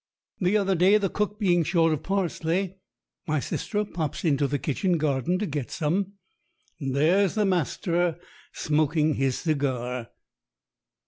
The 0.39 0.57
other 0.57 0.73
day, 0.73 0.97
the 0.97 1.11
cook 1.11 1.37
being 1.39 1.63
short 1.63 1.93
of 1.93 2.01
parsley, 2.01 2.77
my 3.27 3.39
sister 3.39 3.85
pops 3.85 4.25
into 4.25 4.47
the 4.47 4.57
kitchen 4.57 4.97
garden 4.97 5.37
to 5.37 5.45
get 5.45 5.69
some, 5.69 6.13
and 6.79 6.95
there's 6.95 7.35
the 7.35 7.45
master 7.45 8.17
smoking 8.51 9.13
his 9.13 9.37
cigar. 9.37 10.09